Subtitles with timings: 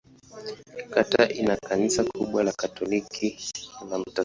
[0.93, 3.37] Kata ina kanisa kubwa la Katoliki
[3.89, 4.17] la Mt.